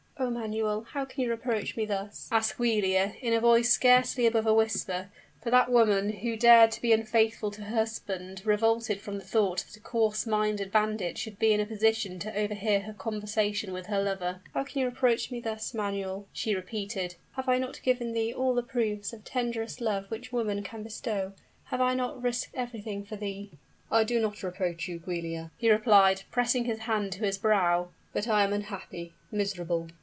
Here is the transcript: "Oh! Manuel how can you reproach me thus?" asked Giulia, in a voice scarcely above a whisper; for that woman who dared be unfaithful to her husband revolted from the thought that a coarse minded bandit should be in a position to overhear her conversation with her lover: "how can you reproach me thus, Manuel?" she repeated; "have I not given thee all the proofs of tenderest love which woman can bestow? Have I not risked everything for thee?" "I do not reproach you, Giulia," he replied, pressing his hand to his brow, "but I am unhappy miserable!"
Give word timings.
"Oh! 0.19 0.29
Manuel 0.29 0.83
how 0.91 1.03
can 1.05 1.23
you 1.23 1.31
reproach 1.31 1.75
me 1.75 1.83
thus?" 1.83 2.29
asked 2.31 2.57
Giulia, 2.57 3.15
in 3.21 3.33
a 3.33 3.39
voice 3.39 3.69
scarcely 3.71 4.27
above 4.27 4.45
a 4.45 4.53
whisper; 4.53 5.09
for 5.41 5.49
that 5.49 5.71
woman 5.71 6.11
who 6.11 6.37
dared 6.37 6.77
be 6.79 6.93
unfaithful 6.93 7.49
to 7.49 7.63
her 7.63 7.75
husband 7.75 8.43
revolted 8.45 9.01
from 9.01 9.15
the 9.17 9.23
thought 9.25 9.65
that 9.65 9.77
a 9.77 9.79
coarse 9.79 10.27
minded 10.27 10.71
bandit 10.71 11.17
should 11.17 11.39
be 11.39 11.53
in 11.53 11.59
a 11.59 11.65
position 11.65 12.19
to 12.19 12.35
overhear 12.37 12.81
her 12.81 12.93
conversation 12.93 13.73
with 13.73 13.87
her 13.87 13.99
lover: 14.01 14.41
"how 14.53 14.63
can 14.63 14.81
you 14.81 14.85
reproach 14.85 15.31
me 15.31 15.39
thus, 15.39 15.73
Manuel?" 15.73 16.27
she 16.31 16.53
repeated; 16.53 17.15
"have 17.31 17.49
I 17.49 17.57
not 17.57 17.81
given 17.81 18.13
thee 18.13 18.31
all 18.31 18.53
the 18.53 18.61
proofs 18.61 19.13
of 19.13 19.23
tenderest 19.25 19.81
love 19.81 20.05
which 20.11 20.31
woman 20.31 20.61
can 20.61 20.83
bestow? 20.83 21.33
Have 21.65 21.81
I 21.81 21.95
not 21.95 22.21
risked 22.21 22.53
everything 22.53 23.03
for 23.03 23.15
thee?" 23.15 23.49
"I 23.91 24.03
do 24.03 24.19
not 24.19 24.43
reproach 24.43 24.87
you, 24.87 24.99
Giulia," 24.99 25.49
he 25.57 25.71
replied, 25.71 26.21
pressing 26.29 26.65
his 26.65 26.79
hand 26.81 27.11
to 27.13 27.25
his 27.25 27.39
brow, 27.39 27.89
"but 28.13 28.27
I 28.27 28.43
am 28.43 28.53
unhappy 28.53 29.13
miserable!" 29.31 29.87